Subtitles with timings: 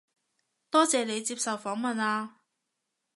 [0.71, 2.41] 多謝你接受訪問啊